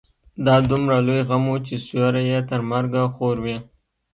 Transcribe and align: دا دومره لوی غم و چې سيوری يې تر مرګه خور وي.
دا 0.45 0.55
دومره 0.69 0.95
لوی 1.07 1.21
غم 1.27 1.43
و 1.51 1.55
چې 1.67 1.75
سيوری 1.87 2.23
يې 2.31 2.39
تر 2.49 2.59
مرګه 2.71 3.01
خور 3.13 3.35
وي. 3.43 3.57